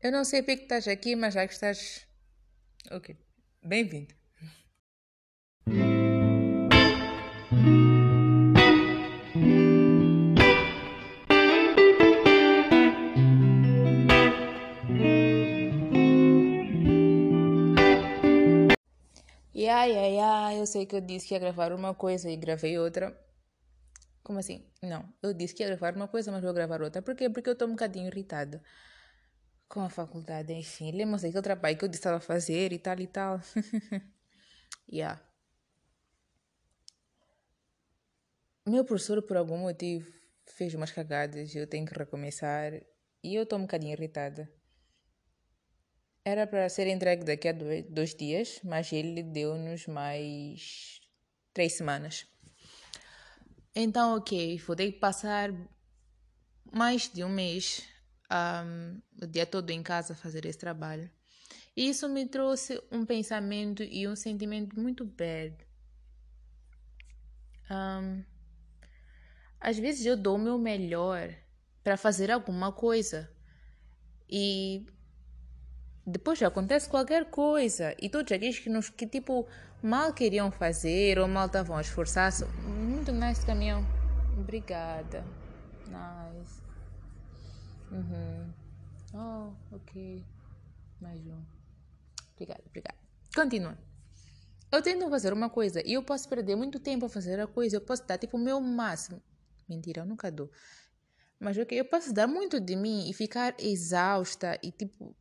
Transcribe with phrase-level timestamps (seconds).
[0.00, 2.06] Eu não sei porque que estás aqui, mas já que estás.
[2.92, 3.16] Ok.
[3.64, 4.14] Bem-vindo.
[19.54, 22.78] Ya, ya, ya, eu sei que eu disse que ia gravar uma coisa e gravei
[22.78, 23.18] outra.
[24.22, 24.64] Como assim?
[24.80, 27.02] Não, eu disse que ia gravar uma coisa, mas vou gravar outra.
[27.02, 27.28] Por quê?
[27.28, 28.62] Porque eu estou um bocadinho irritada
[29.68, 30.90] com a faculdade, enfim.
[30.92, 33.40] Lembra-se daquele trabalho que eu disse estava a fazer e tal e tal.
[34.90, 35.20] yeah.
[38.66, 40.10] Meu professor, por algum motivo,
[40.46, 42.72] fez umas cagadas e eu tenho que recomeçar.
[43.22, 44.50] E eu estou um bocadinho irritada.
[46.24, 51.00] Era para ser entregue daqui a dois dias, mas ele deu-nos mais
[51.54, 52.26] três semanas.
[53.74, 55.50] Então, ok, vou ter que passar
[56.70, 57.82] mais de um mês
[58.30, 61.10] um, o dia todo em casa fazer esse trabalho.
[61.76, 65.54] E isso me trouxe um pensamento e um sentimento muito bad.
[67.70, 68.24] Um,
[69.60, 71.34] às vezes eu dou o meu melhor
[71.82, 73.30] para fazer alguma coisa
[74.28, 74.86] e
[76.06, 79.46] depois acontece qualquer coisa e todos aqueles que nos que tipo
[79.82, 83.84] mal queriam fazer ou mal estavam a esforçar-se muito nice caminhão
[84.38, 85.24] obrigada
[85.86, 86.62] nice
[87.90, 88.52] uhum.
[89.14, 90.24] oh ok.
[91.00, 91.42] Mais um.
[92.34, 92.98] Obrigada obrigada.
[93.34, 93.78] Continua.
[94.70, 97.76] Eu tento fazer uma coisa e eu posso perder muito tempo a fazer a coisa.
[97.76, 99.22] Eu posso dar tipo o meu máximo.
[99.68, 100.50] Mentira eu nunca dou.
[101.40, 105.14] Mas ok eu posso dar muito de mim e ficar exausta e tipo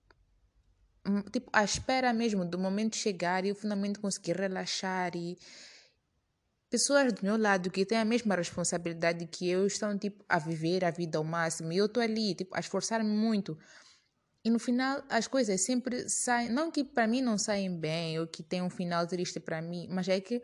[1.31, 5.37] tipo, à espera mesmo do momento chegar e eu finalmente conseguir relaxar e
[6.69, 10.83] pessoas do meu lado que têm a mesma responsabilidade que eu estão tipo a viver
[10.83, 11.71] a vida ao máximo.
[11.71, 13.57] E eu estou ali tipo a esforçar-me muito.
[14.43, 18.27] E no final as coisas sempre saem não que para mim não saem bem ou
[18.27, 20.41] que tem um final triste para mim mas é que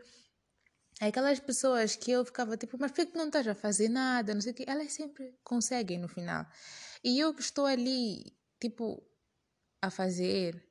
[1.00, 4.34] aquelas pessoas que eu ficava tipo mas por que não estás a fazer nada?
[4.34, 6.46] não sei o que elas sempre conseguem no final.
[7.02, 9.02] E eu que estou ali tipo
[9.80, 10.62] a fazer.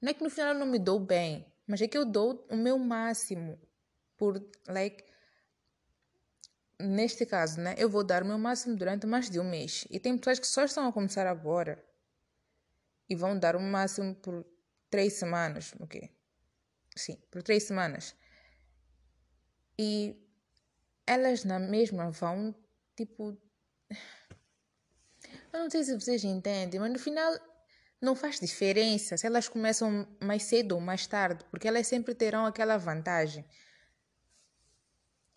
[0.00, 2.46] Não é que no final eu não me dou bem, mas é que eu dou
[2.50, 3.58] o meu máximo
[4.18, 5.04] por, like,
[6.78, 7.74] neste caso, né?
[7.78, 9.86] Eu vou dar o meu máximo durante mais de um mês.
[9.90, 11.82] E tem pessoas que só estão a começar agora
[13.08, 14.44] e vão dar o máximo por
[14.90, 16.10] três semanas, ok?
[16.94, 18.14] Sim, por três semanas.
[19.78, 20.16] E
[21.06, 22.54] elas na mesma vão,
[22.96, 23.36] tipo,
[25.52, 27.32] eu não sei se vocês entendem, mas no final
[28.00, 32.46] não faz diferença se elas começam mais cedo ou mais tarde, porque elas sempre terão
[32.46, 33.44] aquela vantagem.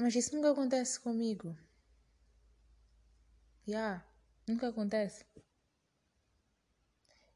[0.01, 1.55] Mas isso nunca acontece comigo.
[3.67, 4.05] Já, yeah,
[4.47, 5.23] nunca acontece.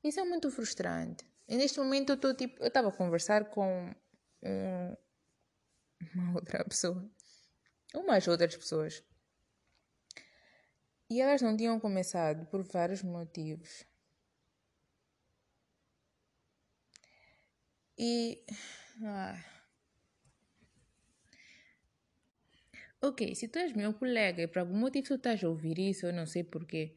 [0.03, 1.23] Isso é muito frustrante.
[1.47, 3.93] E neste momento eu estou tipo, eu estava a conversar com
[4.41, 4.95] um,
[6.15, 7.07] uma outra pessoa,
[7.93, 9.03] umas outras pessoas.
[11.07, 13.85] E elas não tinham começado por vários motivos.
[17.95, 18.43] E.
[19.03, 19.54] Ah.
[23.01, 26.05] Ok, se tu és meu colega e por algum motivo tu estás a ouvir isso,
[26.05, 26.95] eu não sei porquê,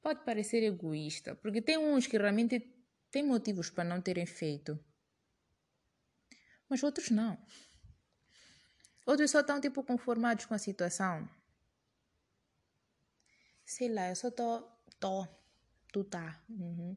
[0.00, 2.60] pode parecer egoísta, porque tem uns que realmente
[3.10, 4.78] têm motivos para não terem feito,
[6.68, 7.38] mas outros não.
[9.04, 11.28] Outros só estão tipo conformados com a situação.
[13.64, 14.62] Sei lá, eu só tô.
[15.00, 15.26] tô.
[15.92, 16.42] Tu tá.
[16.48, 16.96] Uhum.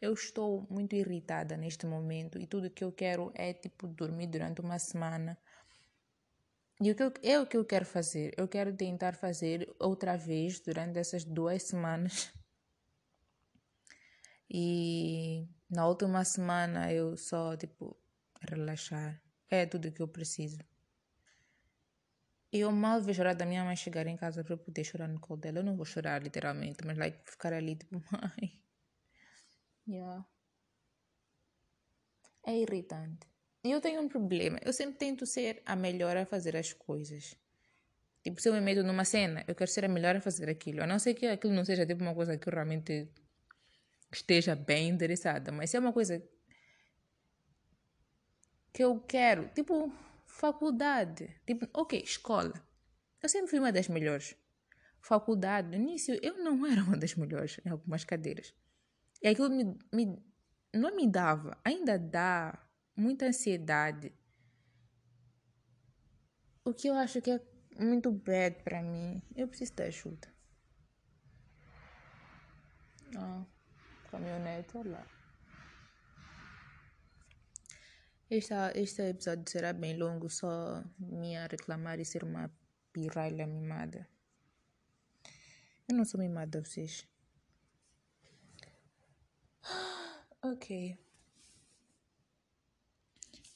[0.00, 4.60] Eu estou muito irritada neste momento e tudo que eu quero é tipo dormir durante
[4.60, 5.36] uma semana.
[6.80, 8.34] E o que eu, é o que eu quero fazer?
[8.36, 12.30] Eu quero tentar fazer outra vez durante essas duas semanas.
[14.48, 17.96] E na última semana eu só tipo
[18.48, 19.20] relaxar.
[19.48, 20.58] É tudo que eu preciso.
[22.52, 25.40] Eu mal a hora da minha mãe chegar em casa para poder chorar no colo
[25.40, 25.58] dela.
[25.58, 28.62] Eu não vou chorar literalmente, mas like, ficar ali tipo, mãe.
[29.88, 30.24] Yeah.
[32.44, 33.26] É irritante.
[33.66, 34.58] E eu tenho um problema.
[34.64, 37.34] Eu sempre tento ser a melhor a fazer as coisas.
[38.22, 40.82] Tipo, se eu me meto numa cena, eu quero ser a melhor a fazer aquilo.
[40.82, 43.08] A não ser que aquilo não seja tipo uma coisa que eu realmente
[44.12, 45.50] esteja bem interessada.
[45.50, 46.22] Mas se é uma coisa
[48.72, 49.92] que eu quero, tipo,
[50.26, 52.52] Faculdade, tipo, ok, escola.
[53.22, 54.36] Eu sempre fui uma das melhores.
[55.00, 58.52] Faculdade, no início, eu não era uma das melhores em algumas cadeiras.
[59.22, 60.22] E aquilo me, me,
[60.74, 62.65] não me dava, ainda dá
[62.96, 64.12] muita ansiedade.
[66.64, 67.40] O que eu acho que é
[67.78, 69.22] muito bad para mim.
[69.36, 70.28] Eu preciso de ajuda.
[73.16, 73.44] Oh.
[74.10, 75.06] Caminhonete, olha lá.
[78.28, 82.50] Este, este episódio será bem longo, só minha reclamar e ser uma
[82.92, 84.08] pirralha mimada.
[85.88, 87.06] Eu não sou mimada, vocês.
[90.42, 91.05] Ok.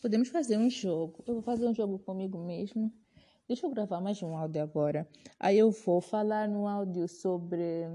[0.01, 1.23] Podemos fazer um jogo.
[1.27, 2.91] Eu vou fazer um jogo comigo mesmo.
[3.47, 5.07] Deixa eu gravar mais um áudio agora.
[5.39, 7.87] Aí eu vou falar no áudio sobre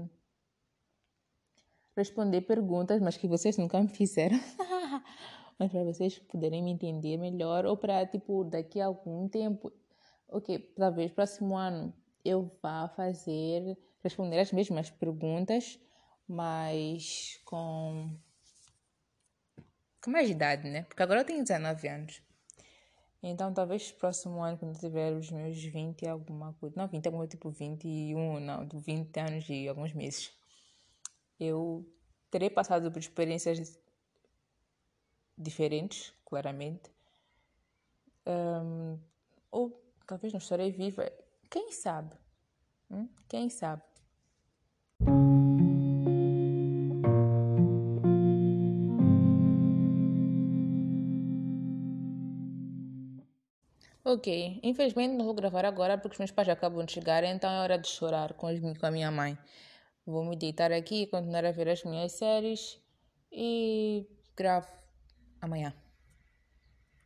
[1.96, 4.38] responder perguntas, mas que vocês nunca me fizeram.
[5.58, 9.72] mas para vocês poderem me entender melhor ou para tipo daqui a algum tempo,
[10.28, 11.92] ok, talvez próximo ano
[12.24, 15.80] eu vá fazer responder as mesmas perguntas,
[16.28, 18.16] mas com
[20.06, 20.84] com mais idade, né?
[20.84, 22.22] Porque agora eu tenho 19 anos.
[23.20, 26.76] Então, talvez próximo ano, quando tiver os meus 20 e alguma coisa.
[26.76, 30.32] Não, 20 é tipo 21, não, 20 anos e alguns meses.
[31.40, 31.84] Eu
[32.30, 33.76] terei passado por experiências
[35.36, 36.88] diferentes, claramente.
[38.24, 39.00] Um,
[39.50, 41.10] ou talvez não estarei viva.
[41.50, 42.14] Quem sabe?
[42.88, 43.08] Hum?
[43.28, 43.82] Quem sabe?
[54.08, 57.58] Ok, infelizmente não vou gravar agora porque os meus pais acabam de chegar, então é
[57.58, 59.36] hora de chorar com, com a minha mãe.
[60.06, 62.80] Vou me deitar aqui e continuar a ver as minhas séries
[63.32, 64.06] e
[64.36, 64.68] gravo
[65.40, 65.74] amanhã.